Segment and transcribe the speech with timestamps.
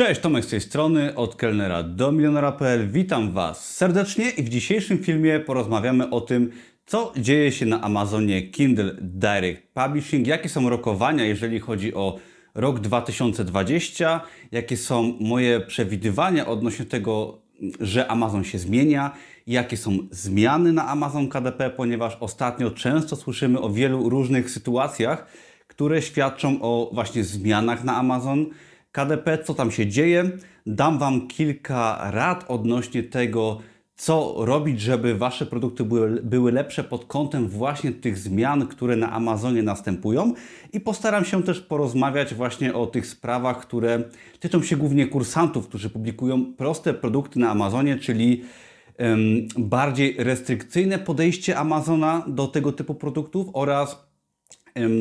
[0.00, 2.90] Cześć, Tomek z tej strony, od kelnera do milionera.pl.
[2.90, 6.50] Witam Was serdecznie i w dzisiejszym filmie porozmawiamy o tym,
[6.86, 12.18] co dzieje się na Amazonie Kindle Direct Publishing, jakie są rokowania, jeżeli chodzi o
[12.54, 14.20] rok 2020,
[14.52, 17.42] jakie są moje przewidywania odnośnie tego,
[17.80, 19.10] że Amazon się zmienia,
[19.46, 25.26] jakie są zmiany na Amazon KDP, ponieważ ostatnio często słyszymy o wielu różnych sytuacjach,
[25.66, 28.46] które świadczą o właśnie zmianach na Amazon
[28.92, 30.30] KDP, co tam się dzieje.
[30.66, 33.58] Dam Wam kilka rad odnośnie tego,
[33.96, 39.12] co robić, żeby Wasze produkty były, były lepsze pod kątem właśnie tych zmian, które na
[39.12, 40.34] Amazonie następują.
[40.72, 44.02] I postaram się też porozmawiać właśnie o tych sprawach, które
[44.40, 48.44] tyczą się głównie kursantów, którzy publikują proste produkty na Amazonie, czyli
[48.98, 49.18] um,
[49.58, 54.08] bardziej restrykcyjne podejście Amazona do tego typu produktów oraz
[54.76, 54.92] um,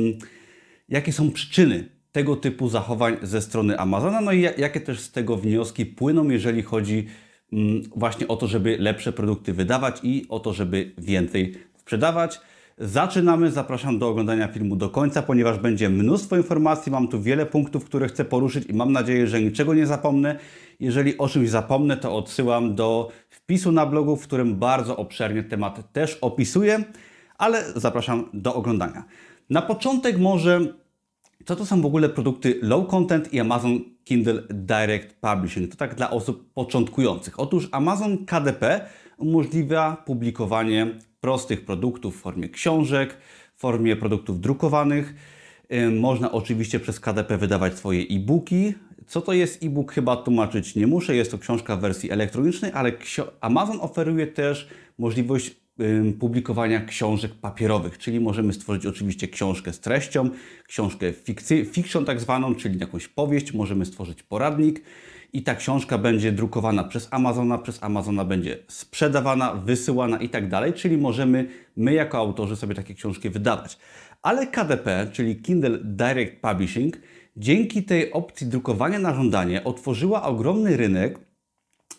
[0.89, 5.37] jakie są przyczyny tego typu zachowań ze strony Amazona, no i jakie też z tego
[5.37, 7.07] wnioski płyną, jeżeli chodzi
[7.53, 12.39] mm, właśnie o to, żeby lepsze produkty wydawać i o to, żeby więcej sprzedawać.
[12.77, 17.85] Zaczynamy, zapraszam do oglądania filmu do końca, ponieważ będzie mnóstwo informacji, mam tu wiele punktów,
[17.85, 20.39] które chcę poruszyć i mam nadzieję, że niczego nie zapomnę.
[20.79, 25.93] Jeżeli o czymś zapomnę, to odsyłam do wpisu na blogu, w którym bardzo obszernie temat
[25.93, 26.83] też opisuję,
[27.37, 29.03] ale zapraszam do oglądania.
[29.49, 30.59] Na początek może
[31.45, 35.71] co to są w ogóle produkty low content i Amazon Kindle Direct Publishing?
[35.71, 37.39] To tak dla osób początkujących.
[37.39, 40.87] Otóż Amazon KDP umożliwia publikowanie
[41.21, 43.17] prostych produktów w formie książek,
[43.55, 45.15] w formie produktów drukowanych.
[45.99, 48.73] Można oczywiście przez KDP wydawać swoje e-booki.
[49.07, 52.91] Co to jest e-book chyba tłumaczyć nie muszę, jest to książka w wersji elektronicznej, ale
[53.41, 55.55] Amazon oferuje też możliwość
[56.19, 60.29] publikowania książek papierowych, czyli możemy stworzyć oczywiście książkę z treścią,
[60.67, 64.81] książkę fikcji, fiction tak zwaną, czyli jakąś powieść, możemy stworzyć poradnik
[65.33, 70.73] i ta książka będzie drukowana przez Amazona, przez Amazona będzie sprzedawana, wysyłana i tak dalej,
[70.73, 73.77] czyli możemy my jako autorzy sobie takie książki wydawać.
[74.21, 76.97] Ale KDP, czyli Kindle Direct Publishing,
[77.37, 81.19] dzięki tej opcji drukowania na żądanie otworzyła ogromny rynek,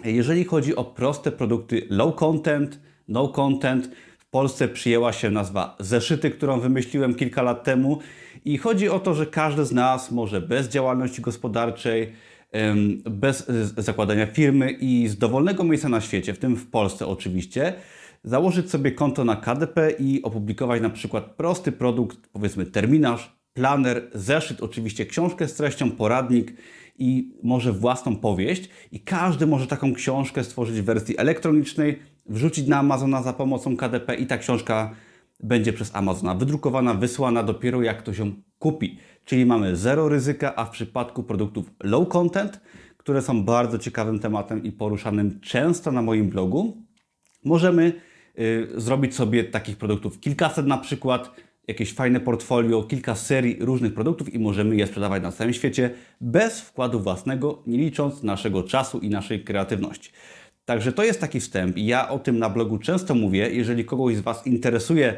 [0.04, 2.80] jeżeli chodzi o proste produkty low content,
[3.10, 3.90] no content.
[4.18, 7.98] W Polsce przyjęła się nazwa zeszyty, którą wymyśliłem kilka lat temu.
[8.44, 12.12] I chodzi o to, że każdy z nas może bez działalności gospodarczej,
[13.10, 17.72] bez zakładania firmy i z dowolnego miejsca na świecie, w tym w Polsce oczywiście,
[18.24, 24.62] założyć sobie konto na KDP i opublikować na przykład prosty produkt, powiedzmy terminarz, planer, zeszyt,
[24.62, 26.52] oczywiście książkę z treścią, poradnik
[27.00, 28.68] i może własną powieść.
[28.92, 34.14] I każdy może taką książkę stworzyć w wersji elektronicznej, wrzucić na Amazona za pomocą KDP
[34.14, 34.94] i ta książka
[35.42, 38.98] będzie przez Amazona wydrukowana, wysłana dopiero jak ktoś ją kupi.
[39.24, 42.60] Czyli mamy zero ryzyka, a w przypadku produktów low content,
[42.96, 46.86] które są bardzo ciekawym tematem i poruszanym często na moim blogu,
[47.44, 47.92] możemy
[48.38, 51.30] y, zrobić sobie takich produktów kilkaset na przykład,
[51.70, 56.60] jakieś fajne portfolio, kilka serii różnych produktów i możemy je sprzedawać na całym świecie bez
[56.60, 60.10] wkładu własnego, nie licząc naszego czasu i naszej kreatywności.
[60.64, 63.50] Także to jest taki wstęp ja o tym na blogu często mówię.
[63.50, 65.16] Jeżeli kogoś z Was interesuje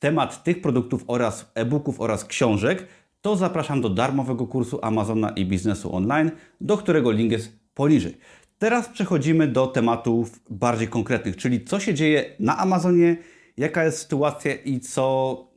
[0.00, 2.86] temat tych produktów oraz e-booków oraz książek,
[3.20, 6.30] to zapraszam do darmowego kursu Amazona i biznesu online,
[6.60, 8.16] do którego link jest poniżej.
[8.58, 13.16] Teraz przechodzimy do tematów bardziej konkretnych, czyli co się dzieje na Amazonie,
[13.56, 15.55] jaka jest sytuacja i co.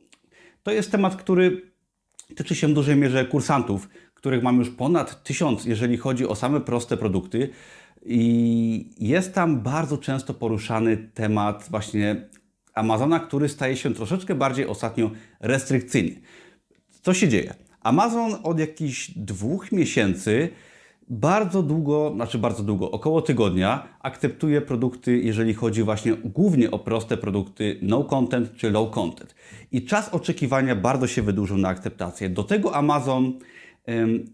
[0.62, 1.72] To jest temat, który
[2.36, 6.60] tyczy się w dużej mierze kursantów, których mam już ponad tysiąc, jeżeli chodzi o same
[6.60, 7.48] proste produkty.
[8.04, 12.28] I jest tam bardzo często poruszany temat właśnie
[12.74, 15.10] Amazona, który staje się troszeczkę bardziej ostatnio
[15.40, 16.20] restrykcyjny.
[17.02, 17.54] Co się dzieje?
[17.80, 20.48] Amazon od jakichś dwóch miesięcy
[21.10, 27.16] bardzo długo, znaczy bardzo długo, około tygodnia akceptuje produkty, jeżeli chodzi właśnie głównie o proste
[27.16, 29.34] produkty no content czy low content.
[29.72, 32.28] I czas oczekiwania bardzo się wydłużył na akceptację.
[32.28, 33.32] Do tego Amazon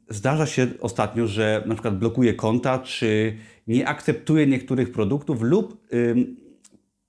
[0.08, 3.36] Zdarza się ostatnio, że na przykład blokuje konta, czy
[3.66, 5.86] nie akceptuje niektórych produktów lub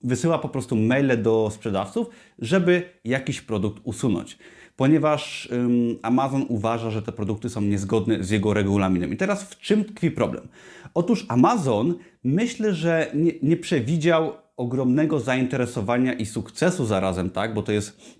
[0.01, 2.07] wysyła po prostu maile do sprzedawców,
[2.39, 4.37] żeby jakiś produkt usunąć.
[4.77, 5.49] Ponieważ
[6.01, 9.13] Amazon uważa, że te produkty są niezgodne z jego regulaminem.
[9.13, 10.47] I teraz w czym tkwi problem?
[10.93, 17.53] Otóż Amazon myślę, że nie, nie przewidział ogromnego zainteresowania i sukcesu zarazem, tak?
[17.53, 18.17] Bo to jest,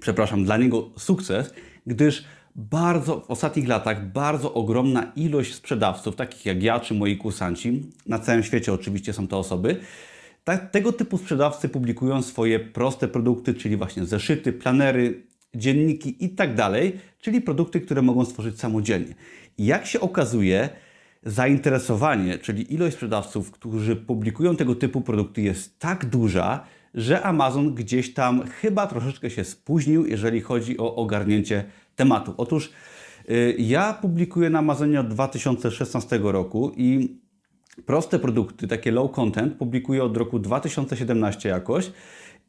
[0.00, 1.54] przepraszam, dla niego sukces,
[1.86, 2.24] gdyż
[2.56, 8.18] bardzo w ostatnich latach bardzo ogromna ilość sprzedawców, takich jak ja czy moi kursanci, na
[8.18, 9.80] całym świecie oczywiście są to osoby,
[10.44, 15.25] tak, tego typu sprzedawcy publikują swoje proste produkty, czyli właśnie zeszyty, planery,
[15.56, 19.14] dzienniki i tak dalej, czyli produkty, które mogą stworzyć samodzielnie.
[19.58, 20.68] Jak się okazuje,
[21.26, 26.64] zainteresowanie, czyli ilość sprzedawców, którzy publikują tego typu produkty jest tak duża,
[26.94, 31.64] że Amazon gdzieś tam chyba troszeczkę się spóźnił, jeżeli chodzi o ogarnięcie
[31.96, 32.34] tematu.
[32.36, 32.72] Otóż
[33.28, 37.18] yy, ja publikuję na Amazonie od 2016 roku i
[37.86, 41.92] proste produkty, takie low content, publikuję od roku 2017 jakoś,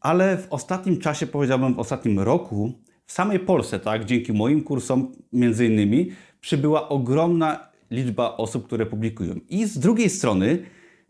[0.02, 2.74] ale w ostatnim czasie, powiedziałbym w ostatnim roku,
[3.08, 6.12] w samej Polsce, tak, dzięki moim kursom między innymi,
[6.42, 9.36] przybyła ogromna liczba osób, które publikują.
[9.50, 10.60] I z drugiej strony,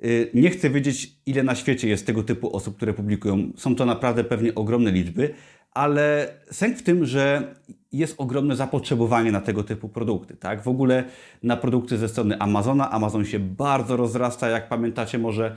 [0.03, 3.51] y, nie chcę wiedzieć, ile na świecie jest tego typu osób, które publikują.
[3.55, 5.33] Są to naprawdę pewnie ogromne liczby,
[5.71, 7.55] ale sęk w tym, że
[7.91, 10.35] jest ogromne zapotrzebowanie na tego typu produkty.
[10.35, 10.63] Tak?
[10.63, 11.03] W ogóle
[11.43, 12.91] na produkty ze strony Amazona.
[12.91, 14.49] Amazon się bardzo rozrasta.
[14.49, 15.55] Jak pamiętacie, może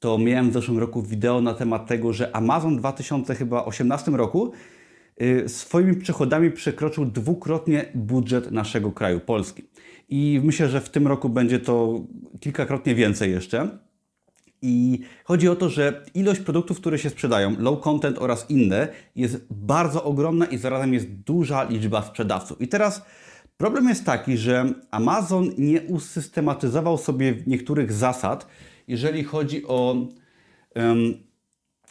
[0.00, 4.52] to miałem w zeszłym roku wideo na temat tego, że Amazon w 2018 roku
[5.46, 9.62] swoimi przychodami przekroczył dwukrotnie budżet naszego kraju, Polski.
[10.08, 12.00] I myślę, że w tym roku będzie to
[12.40, 13.78] kilkakrotnie więcej jeszcze.
[14.62, 19.46] I chodzi o to, że ilość produktów, które się sprzedają, low content oraz inne, jest
[19.50, 22.60] bardzo ogromna i zarazem jest duża liczba sprzedawców.
[22.60, 23.02] I teraz
[23.56, 28.46] problem jest taki, że Amazon nie usystematyzował sobie niektórych zasad,
[28.88, 29.96] jeżeli chodzi o,
[30.74, 31.14] um,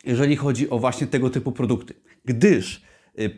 [0.06, 1.94] jeżeli chodzi o właśnie tego typu produkty.
[2.26, 2.82] Gdyż y,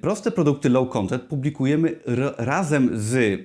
[0.01, 1.99] proste produkty low content publikujemy
[2.37, 3.41] razem z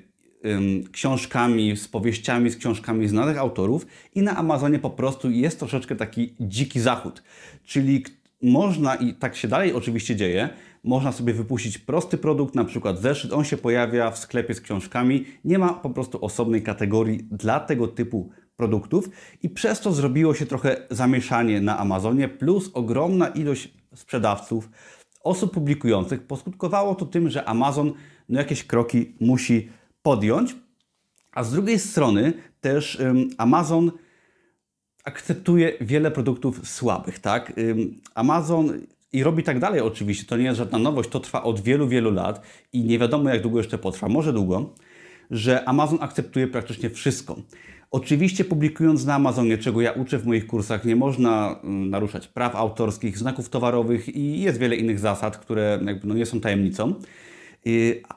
[0.93, 6.35] książkami, z powieściami, z książkami znanych autorów i na Amazonie po prostu jest troszeczkę taki
[6.41, 7.23] dziki zachód.
[7.65, 8.05] Czyli
[8.43, 10.49] można, i tak się dalej oczywiście dzieje,
[10.85, 15.25] można sobie wypuścić prosty produkt, na przykład zeszyt, on się pojawia w sklepie z książkami,
[15.45, 19.09] nie ma po prostu osobnej kategorii dla tego typu produktów
[19.43, 24.71] i przez to zrobiło się trochę zamieszanie na Amazonie, plus ogromna ilość sprzedawców,
[25.21, 26.23] osób publikujących.
[26.23, 27.93] Poskutkowało to tym, że Amazon
[28.29, 29.69] no, jakieś kroki musi
[30.03, 30.57] podjąć,
[31.33, 33.03] a z drugiej strony też
[33.39, 33.93] Amazon
[35.05, 37.53] akceptuje wiele produktów słabych, tak?
[38.15, 38.81] Amazon
[39.13, 42.11] i robi tak dalej oczywiście, to nie jest żadna nowość, to trwa od wielu, wielu
[42.11, 42.43] lat
[42.73, 44.75] i nie wiadomo jak długo jeszcze potrwa, może długo,
[45.31, 47.37] że Amazon akceptuje praktycznie wszystko.
[47.91, 53.19] Oczywiście publikując na Amazonie, czego ja uczę w moich kursach, nie można naruszać praw autorskich,
[53.19, 56.95] znaków towarowych i jest wiele innych zasad, które jakby no nie są tajemnicą.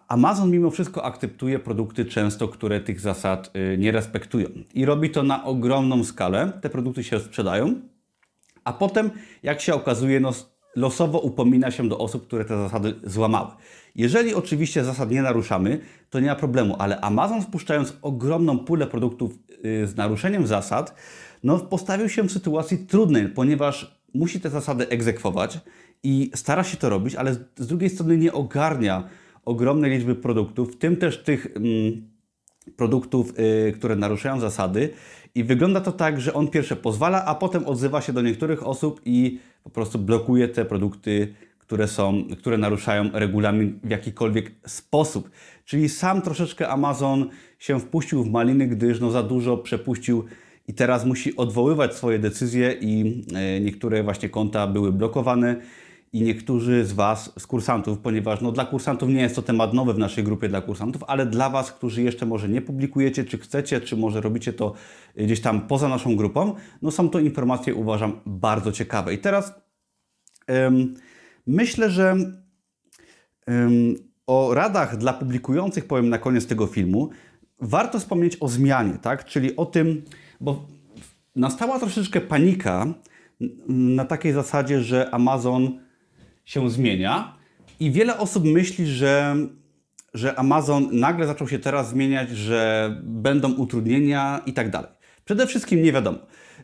[0.07, 4.50] Amazon mimo wszystko akceptuje produkty często, które tych zasad y, nie respektują.
[4.73, 6.51] I robi to na ogromną skalę.
[6.62, 7.81] Te produkty się sprzedają,
[8.63, 9.09] a potem,
[9.44, 10.31] jak się okazuje, no,
[10.75, 13.50] losowo upomina się do osób, które te zasady złamały.
[13.95, 15.79] Jeżeli oczywiście zasad nie naruszamy,
[16.09, 20.95] to nie ma problemu, ale Amazon wpuszczając ogromną pulę produktów y, z naruszeniem zasad,
[21.43, 25.59] no, postawił się w sytuacji trudnej, ponieważ musi te zasady egzekwować
[26.03, 29.09] i stara się to robić, ale z drugiej strony nie ogarnia
[29.45, 32.11] ogromnej liczby produktów, w tym też tych mm,
[32.75, 34.89] produktów, y, które naruszają zasady.
[35.35, 39.01] I wygląda to tak, że on pierwsze pozwala, a potem odzywa się do niektórych osób
[39.05, 41.33] i po prostu blokuje te produkty,
[41.71, 45.29] które są, które naruszają regulamin w jakikolwiek sposób.
[45.65, 47.29] Czyli sam troszeczkę Amazon
[47.59, 50.23] się wpuścił w maliny, gdyż no za dużo przepuścił
[50.68, 53.23] i teraz musi odwoływać swoje decyzje i
[53.57, 55.56] y, niektóre właśnie konta były blokowane
[56.13, 59.94] i niektórzy z Was, z kursantów, ponieważ no, dla kursantów nie jest to temat nowy
[59.94, 63.81] w naszej grupie dla kursantów, ale dla Was, którzy jeszcze może nie publikujecie, czy chcecie,
[63.81, 64.74] czy może robicie to
[65.15, 69.13] gdzieś tam poza naszą grupą, no są to informacje, uważam, bardzo ciekawe.
[69.13, 69.53] I teraz
[71.48, 72.15] myślę, że
[73.50, 73.95] ym,
[74.27, 77.10] o radach dla publikujących powiem na koniec tego filmu.
[77.60, 79.25] Warto wspomnieć o zmianie, tak?
[79.25, 80.05] Czyli o tym,
[80.39, 80.67] bo
[81.36, 82.93] nastała troszeczkę panika
[83.67, 85.79] na takiej zasadzie, że Amazon
[86.45, 87.36] się zmienia
[87.79, 89.36] i wiele osób myśli, że,
[90.13, 94.91] że Amazon nagle zaczął się teraz zmieniać, że będą utrudnienia i tak dalej.
[95.25, 96.17] Przede wszystkim nie wiadomo,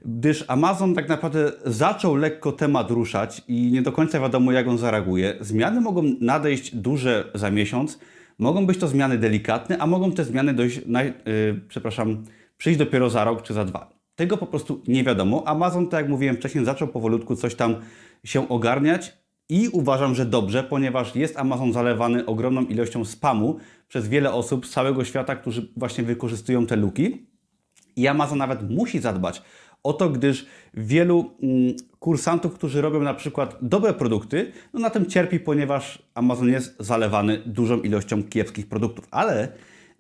[0.06, 4.77] gdyż Amazon tak naprawdę zaczął lekko temat ruszać i nie do końca wiadomo, jak on
[4.77, 5.34] zareaguje.
[5.42, 8.00] Zmiany mogą nadejść duże za miesiąc,
[8.39, 11.13] mogą być to zmiany delikatne, a mogą te zmiany dojść, na, yy,
[11.68, 12.24] przepraszam,
[12.58, 13.89] przyjść dopiero za rok czy za dwa.
[14.16, 15.48] Tego po prostu nie wiadomo.
[15.48, 17.75] Amazon, tak jak mówiłem wcześniej, zaczął powolutku coś tam
[18.24, 19.18] się ogarniać
[19.50, 24.70] i uważam, że dobrze, ponieważ jest Amazon zalewany ogromną ilością spamu przez wiele osób z
[24.70, 27.27] całego świata, którzy właśnie wykorzystują te luki.
[27.96, 29.42] I Amazon nawet musi zadbać
[29.84, 35.05] o to, gdyż wielu mm, kursantów, którzy robią na przykład dobre produkty, no na tym
[35.05, 39.07] cierpi, ponieważ Amazon jest zalewany dużą ilością kiepskich produktów.
[39.12, 39.48] Ale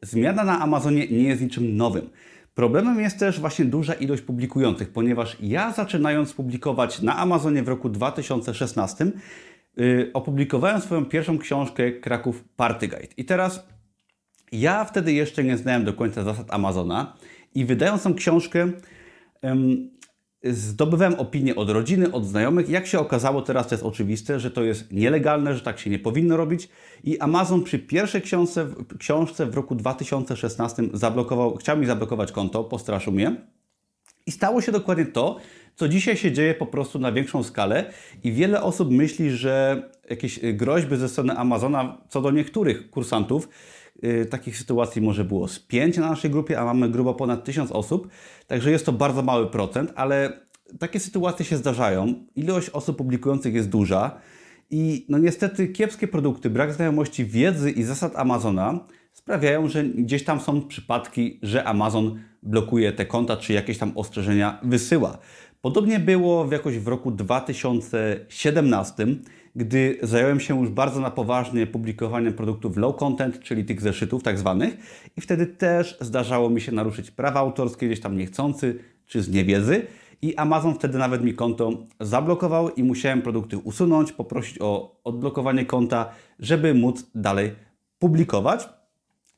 [0.01, 2.09] zmiana na Amazonie nie jest niczym nowym.
[2.55, 7.89] Problemem jest też właśnie duża ilość publikujących, ponieważ ja zaczynając publikować na Amazonie w roku
[7.89, 9.05] 2016
[9.77, 13.13] yy, opublikowałem swoją pierwszą książkę Kraków Party Guide.
[13.17, 13.67] I teraz
[14.51, 17.15] ja wtedy jeszcze nie znałem do końca zasad Amazona
[17.55, 18.71] I wydając tą książkę,
[20.43, 22.69] zdobywałem opinie od rodziny, od znajomych.
[22.69, 25.99] Jak się okazało, teraz to jest oczywiste, że to jest nielegalne, że tak się nie
[25.99, 26.69] powinno robić.
[27.03, 28.67] I Amazon przy pierwszej książce,
[28.99, 33.35] książce w roku 2016 zablokował, chciał mi zablokować konto, postraszył mnie.
[34.25, 35.37] I stało się dokładnie to,
[35.75, 40.39] co dzisiaj się dzieje po prostu na większą skalę i wiele osób myśli, że jakieś
[40.53, 43.49] groźby ze strony Amazona co do niektórych kursantów,
[44.29, 48.07] takich sytuacji może było z 5 na naszej grupie, a mamy grubo ponad 1000 osób,
[48.47, 50.47] także jest to bardzo mały procent, ale
[50.79, 52.13] takie sytuacje się zdarzają.
[52.35, 54.17] Ilość osób publikujących jest duża
[54.69, 58.79] i no niestety kiepskie produkty, brak znajomości wiedzy i zasad Amazona
[59.13, 64.59] sprawiają, że gdzieś tam są przypadki, że Amazon blokuje te konta, czy jakieś tam ostrzeżenia
[64.63, 65.17] wysyła.
[65.61, 69.07] Podobnie było jakoś w roku 2017,
[69.55, 74.39] gdy zająłem się już bardzo na poważnie publikowaniem produktów low content, czyli tych zeszytów tak
[74.39, 74.77] zwanych
[75.17, 79.87] i wtedy też zdarzało mi się naruszyć prawa autorskie gdzieś tam niechcący, czy z niewiedzy
[80.21, 86.09] i Amazon wtedy nawet mi konto zablokował i musiałem produkty usunąć, poprosić o odblokowanie konta,
[86.39, 87.51] żeby móc dalej
[87.99, 88.69] publikować.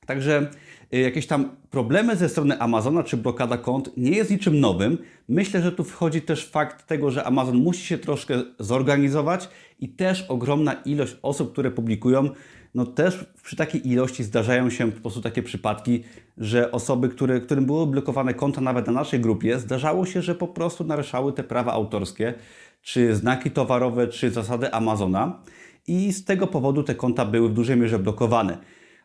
[0.06, 0.52] Także
[0.92, 4.98] jakieś tam problemy ze strony Amazona czy blokada kont nie jest niczym nowym.
[5.28, 10.26] Myślę, że tu wchodzi też fakt tego, że Amazon musi się troszkę zorganizować i też
[10.30, 12.30] ogromna ilość osób, które publikują,
[12.76, 16.04] no też przy takiej ilości zdarzają się po prostu takie przypadki,
[16.38, 20.48] że osoby, które, którym były blokowane konta nawet na naszej grupie, zdarzało się, że po
[20.48, 22.34] prostu naruszały te prawa autorskie,
[22.82, 25.44] czy znaki towarowe, czy zasady Amazona
[25.88, 28.58] i z tego powodu te konta były w dużej mierze blokowane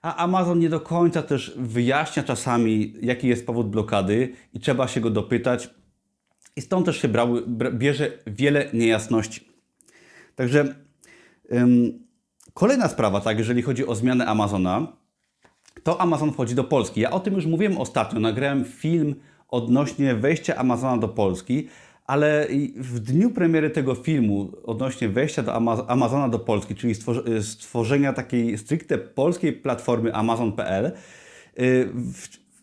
[0.05, 5.01] a Amazon nie do końca też wyjaśnia czasami, jaki jest powód blokady i trzeba się
[5.01, 5.71] go dopytać.
[6.57, 7.43] I stąd też się brały,
[7.73, 9.49] bierze wiele niejasności.
[10.37, 10.75] Także
[11.53, 11.99] ym,
[12.55, 14.93] kolejna sprawa, tak, jeżeli chodzi o zmianę Amazona,
[15.83, 17.01] to Amazon wchodzi do Polski.
[17.01, 19.15] Ja o tym już mówiłem ostatnio, nagrałem film
[19.49, 21.69] odnośnie wejścia Amazona do Polski,
[22.05, 22.47] ale
[22.77, 25.55] w dniu premiery tego filmu odnośnie wejścia do
[25.89, 26.95] Amazona do Polski, czyli
[27.43, 30.93] stworzenia takiej stricte polskiej platformy Amazon.pl,
[31.59, 31.89] y,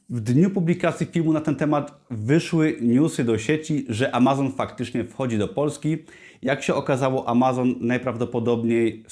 [0.10, 5.38] w dniu publikacji filmu na ten temat wyszły newsy do sieci, że Amazon faktycznie wchodzi
[5.38, 5.98] do Polski.
[6.42, 9.04] Jak się okazało, Amazon najprawdopodobniej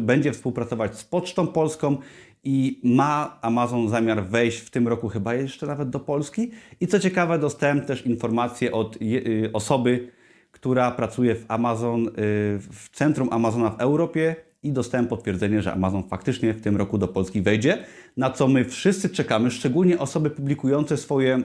[0.00, 1.96] będzie współpracować z Pocztą Polską
[2.44, 6.50] i ma Amazon zamiar wejść w tym roku chyba jeszcze nawet do Polski.
[6.80, 10.08] I co ciekawe, dostałem też informację od y, osoby,
[10.50, 12.10] która pracuje w Amazon, y,
[12.58, 17.08] w centrum Amazona w Europie i dostałem potwierdzenie, że Amazon faktycznie w tym roku do
[17.08, 17.84] Polski wejdzie,
[18.16, 21.42] na co my wszyscy czekamy, szczególnie osoby publikujące swoje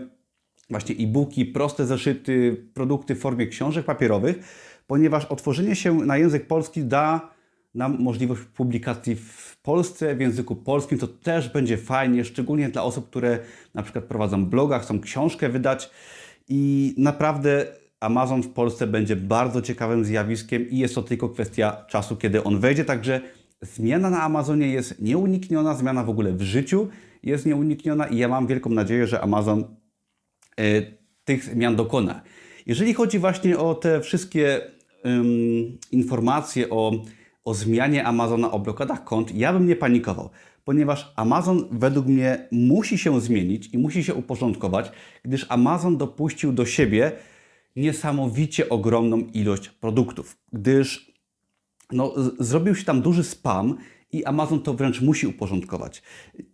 [0.69, 4.37] właśnie e-booki, proste zeszyty, produkty w formie książek papierowych,
[4.87, 7.36] ponieważ otworzenie się na język polski da
[7.77, 13.09] nam możliwość publikacji w Polsce, w języku polskim, to też będzie fajnie, szczególnie dla osób,
[13.09, 13.39] które
[13.73, 15.89] na przykład prowadzą bloga, chcą książkę wydać
[16.49, 17.65] i naprawdę
[17.99, 22.59] Amazon w Polsce będzie bardzo ciekawym zjawiskiem i jest to tylko kwestia czasu, kiedy on
[22.59, 23.21] wejdzie, także
[23.61, 26.87] zmiana na Amazonie jest nieunikniona, zmiana w ogóle w życiu
[27.23, 29.63] jest nieunikniona i ja mam wielką nadzieję, że Amazon
[30.59, 32.21] y, tych zmian dokona.
[32.65, 34.61] Jeżeli chodzi właśnie o te wszystkie
[35.91, 36.91] informacje o
[37.47, 40.29] o zmianie Amazona, o blokadach kont, ja bym nie panikował,
[40.65, 44.91] ponieważ Amazon według mnie musi się zmienić i musi się uporządkować,
[45.23, 47.11] gdyż Amazon dopuścił do siebie
[47.75, 51.11] niesamowicie ogromną ilość produktów, gdyż
[51.91, 53.77] no, zrobił się tam duży spam
[54.11, 56.01] i Amazon to wręcz musi uporządkować.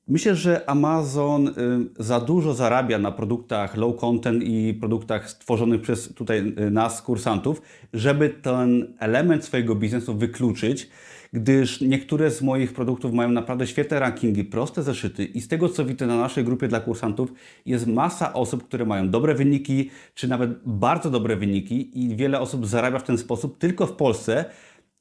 [0.07, 1.53] Myślę, że Amazon y,
[1.99, 7.61] za dużo zarabia na produktach low content i produktach stworzonych przez tutaj y, nas, kursantów,
[7.93, 10.89] żeby ten element swojego biznesu wykluczyć,
[11.33, 15.85] gdyż niektóre z moich produktów mają naprawdę świetne rankingi, proste zeszyty i z tego co
[15.85, 17.33] widzę na naszej grupie dla kursantów
[17.65, 22.67] jest masa osób, które mają dobre wyniki, czy nawet bardzo dobre wyniki i wiele osób
[22.67, 24.45] zarabia w ten sposób tylko w Polsce,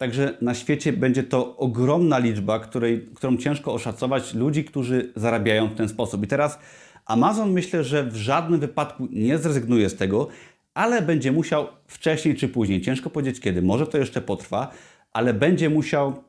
[0.02, 5.74] Także na świecie będzie to ogromna liczba, której, którą ciężko oszacować ludzi, którzy zarabiają w
[5.74, 6.24] ten sposób.
[6.24, 6.58] I teraz
[7.06, 10.28] Amazon myślę, że w żadnym wypadku nie zrezygnuje z tego,
[10.74, 14.70] ale będzie musiał wcześniej czy później, ciężko powiedzieć kiedy, może to jeszcze potrwa,
[15.12, 16.24] ale będzie musiał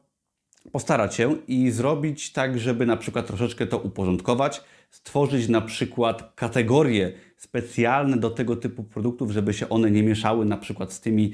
[0.72, 7.12] postarać się i zrobić tak, żeby na przykład troszeczkę to uporządkować, stworzyć na przykład kategorie
[7.38, 11.34] specjalne do tego typu produktów, żeby się one nie mieszały na przykład z tymi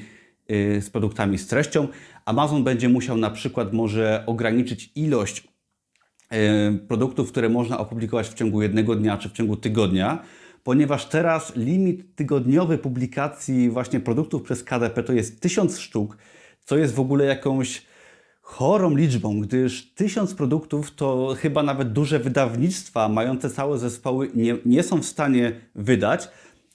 [0.82, 1.88] z produktami z treścią.
[2.26, 5.48] Amazon będzie musiał na przykład może ograniczyć ilość
[6.34, 10.24] y, produktów, które można opublikować w ciągu jednego dnia czy w ciągu tygodnia,
[10.64, 16.18] ponieważ teraz limit tygodniowy publikacji właśnie produktów przez KDP to jest 1000 sztuk,
[16.66, 17.86] co jest w ogóle jakąś
[18.42, 24.84] chorą liczbą, gdyż tysiąc produktów to chyba nawet duże wydawnictwa mające całe zespoły nie, nie
[24.84, 26.30] są w stanie wydać.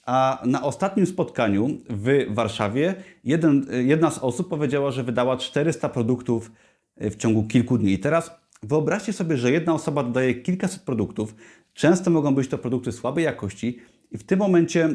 [0.05, 6.51] A na ostatnim spotkaniu w Warszawie jeden, jedna z osób powiedziała, że wydała 400 produktów
[6.97, 7.93] w ciągu kilku dni.
[7.93, 8.31] I teraz
[8.63, 11.35] wyobraźcie sobie, że jedna osoba dodaje kilkaset produktów.
[11.73, 13.79] Często mogą być to produkty słabej jakości,
[14.11, 14.89] i w tym momencie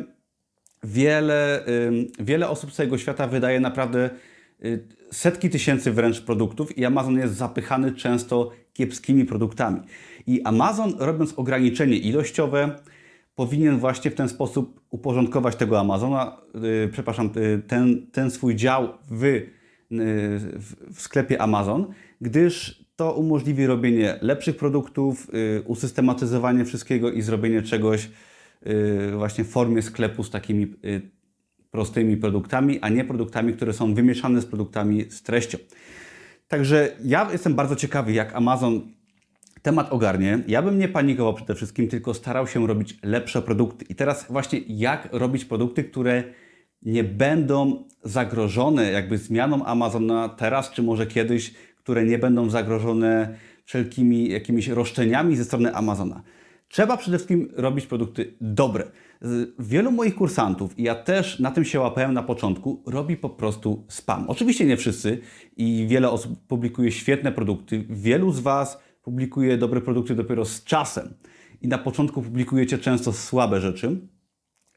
[0.84, 1.64] wiele,
[2.20, 4.10] wiele osób z całego świata wydaje naprawdę
[4.64, 9.80] y, setki tysięcy wręcz produktów i Amazon jest zapychany często kiepskimi produktami.
[10.26, 12.76] I Amazon, robiąc ograniczenie ilościowe,
[13.34, 18.88] powinien właśnie w ten sposób uporządkować tego Amazona, yy, przepraszam, yy, ten, ten swój dział
[19.10, 19.49] w, yy,
[20.90, 21.87] w sklepie Amazon,
[22.20, 28.10] gdyż to umożliwi robienie lepszych produktów, y, usystematyzowanie wszystkiego i zrobienie czegoś
[28.66, 31.10] y, właśnie w formie sklepu z takimi y,
[31.70, 35.58] prostymi produktami, a nie produktami, które są wymieszane z produktami z treścią.
[36.49, 38.80] Także ja jestem bardzo ciekawy, jak Amazon
[39.62, 40.38] temat ogarnie.
[40.48, 43.84] Ja bym nie panikował przede wszystkim, tylko starał się robić lepsze produkty.
[43.88, 46.24] I teraz właśnie jak robić produkty, które
[46.82, 54.30] nie będą zagrożone jakby zmianą Amazona teraz, czy może kiedyś, które nie będą zagrożone wszelkimi
[54.30, 56.22] jakimiś roszczeniami ze strony Amazona.
[56.68, 58.84] Trzeba przede wszystkim robić produkty dobre.
[59.58, 63.84] Wielu moich kursantów, i ja też na tym się łapałem na początku, robi po prostu
[63.88, 64.24] spam.
[64.28, 65.18] Oczywiście nie wszyscy
[65.56, 67.84] i wiele osób publikuje świetne produkty.
[67.90, 68.78] Wielu z Was
[69.10, 71.14] publikuje dobre produkty dopiero z czasem
[71.62, 74.00] i na początku publikujecie często słabe rzeczy.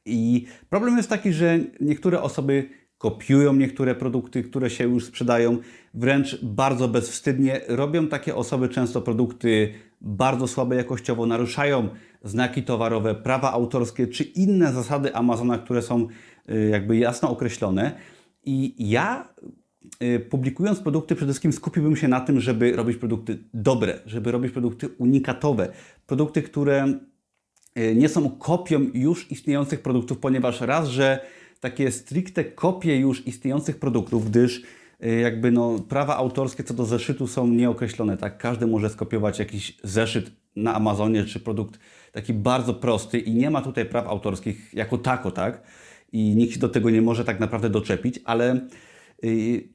[0.05, 5.57] I problem jest taki, że niektóre osoby kopiują niektóre produkty, które się już sprzedają,
[5.93, 7.61] wręcz bardzo bezwstydnie.
[7.67, 11.89] Robią takie osoby często produkty bardzo słabe jakościowo, naruszają
[12.23, 16.07] znaki towarowe, prawa autorskie czy inne zasady Amazona, które są
[16.49, 17.91] y, jakby jasno określone.
[18.45, 19.33] I ja
[20.29, 24.89] publikując produkty, przede wszystkim skupiłbym się na tym, żeby robić produkty dobre, żeby robić produkty
[24.97, 25.71] unikatowe,
[26.07, 26.93] produkty, które
[27.79, 31.19] y, nie są kopią już istniejących produktów, ponieważ raz, że
[31.59, 34.63] takie stricte kopie już istniejących produktów, gdyż
[35.21, 38.17] jakby no, prawa autorskie co do zeszytu są nieokreślone.
[38.17, 38.37] Tak?
[38.37, 41.79] Każdy może skopiować jakiś zeszyt na Amazonie, czy produkt
[42.11, 45.61] taki bardzo prosty i nie ma tutaj praw autorskich jako tako, tak?
[46.11, 48.67] I nikt się do tego nie może tak naprawdę doczepić, ale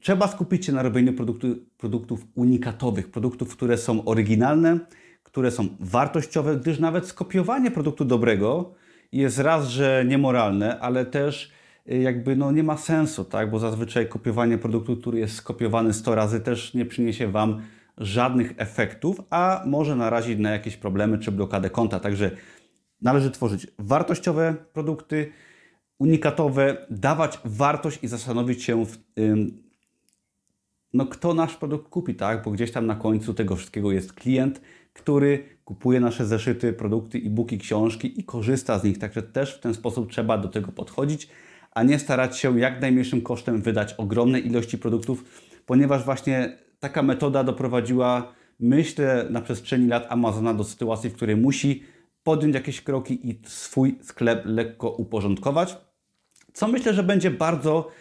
[0.01, 4.79] trzeba skupić się na robieniu produktu, produktów unikatowych, produktów, które są oryginalne,
[5.23, 8.73] które są wartościowe, gdyż nawet skopiowanie produktu dobrego
[9.11, 11.51] jest raz, że niemoralne, ale też
[11.91, 13.51] y, jakby no, nie ma sensu, tak?
[13.51, 17.61] bo zazwyczaj kopiowanie produktu, który jest skopiowany 100 razy też nie przyniesie Wam
[17.97, 21.99] żadnych efektów, a może narazić na jakieś problemy czy blokadę konta.
[21.99, 22.31] Także
[23.01, 25.31] należy tworzyć wartościowe produkty,
[25.99, 28.97] unikatowe, dawać wartość i zastanowić się, w,
[30.93, 32.43] no, kto nasz produkt kupi, tak?
[32.43, 34.61] Bo gdzieś tam na końcu tego wszystkiego jest klient,
[34.93, 38.99] który kupuje nasze zeszyty, produkty, e-booki, książki i korzysta z nich.
[38.99, 41.29] Także też w ten sposób trzeba do tego podchodzić,
[41.71, 45.23] a nie starać się jak najmniejszym kosztem wydać ogromne ilości produktów,
[45.65, 51.83] ponieważ właśnie taka metoda doprowadziła, myślę, na przestrzeni lat Amazona do sytuacji, w której musi
[52.23, 55.77] podjąć jakieś kroki i swój sklep lekko uporządkować.
[56.59, 57.91] Co myślę, że będzie bardzo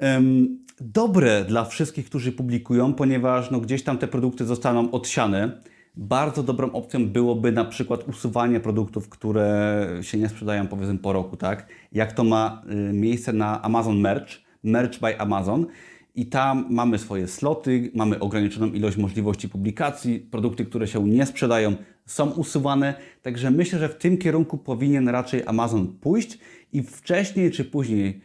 [0.00, 5.60] um, dobre dla wszystkich, którzy publikują, ponieważ no, gdzieś tam te produkty zostaną odsiane.
[5.94, 11.36] Bardzo dobrą opcją byłoby na przykład usuwanie produktów, które się nie sprzedają powiedzmy po roku,
[11.36, 11.66] tak?
[11.92, 14.32] Jak to ma y, miejsce na Amazon Merch,
[14.62, 15.66] Merch by Amazon
[16.14, 21.76] i tam mamy swoje sloty, mamy ograniczoną ilość możliwości publikacji, produkty, które się nie sprzedają,
[22.06, 22.94] są usuwane.
[23.22, 26.38] Także myślę, że w tym kierunku powinien raczej Amazon pójść
[26.76, 28.20] i wcześniej czy później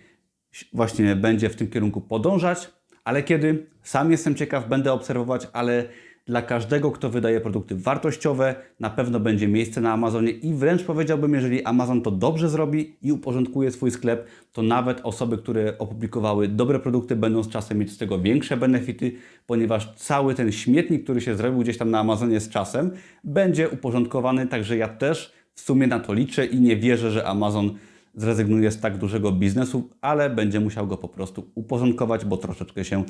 [0.73, 2.71] właśnie będzie w tym kierunku podążać.
[3.03, 3.67] Ale kiedy?
[3.83, 5.85] Sam jestem ciekaw, będę obserwować, ale
[6.25, 11.33] dla każdego, kto wydaje produkty wartościowe, na pewno będzie miejsce na Amazonie i wręcz powiedziałbym,
[11.33, 16.79] jeżeli Amazon to dobrze zrobi i uporządkuje swój sklep, to nawet osoby, które opublikowały dobre
[16.79, 19.11] produkty, będą z czasem mieć z tego większe benefity,
[19.47, 22.91] ponieważ cały ten śmietnik, który się zrobił gdzieś tam na Amazonie z czasem,
[23.23, 27.77] będzie uporządkowany, także ja też w sumie na to liczę i nie wierzę, że Amazon
[28.15, 33.04] zrezygnuje z tak dużego biznesu, ale będzie musiał go po prostu uporządkować, bo troszeczkę się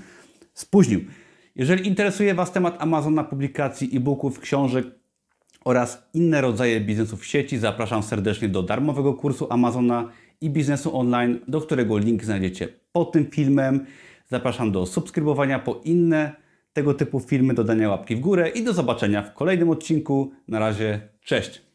[0.54, 1.00] spóźnił.
[1.56, 4.86] Jeżeli interesuje Was temat Amazona, publikacji, e-booków, książek
[5.66, 10.10] oraz inne rodzaje biznesów w sieci, zapraszam serdecznie do darmowego kursu Amazona
[10.42, 13.86] i biznesu online, do którego link znajdziecie pod tym filmem.
[14.28, 16.36] Zapraszam do subskrybowania po inne
[16.74, 20.32] tego typu filmy, dodania łapki w górę i do zobaczenia w kolejnym odcinku.
[20.48, 21.71] Na razie, cześć!